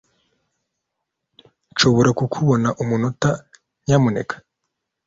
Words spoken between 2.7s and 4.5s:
umunota, nyamuneka